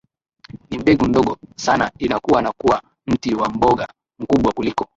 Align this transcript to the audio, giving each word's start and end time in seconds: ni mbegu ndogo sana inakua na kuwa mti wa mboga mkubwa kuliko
ni 0.69 0.77
mbegu 0.77 1.07
ndogo 1.07 1.37
sana 1.55 1.91
inakua 1.99 2.41
na 2.41 2.51
kuwa 2.51 2.83
mti 3.07 3.35
wa 3.35 3.49
mboga 3.49 3.87
mkubwa 4.19 4.53
kuliko 4.53 4.87